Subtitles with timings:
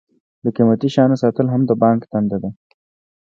[0.43, 2.49] د قیمتي شیانو ساتل هم د بانک دنده ده.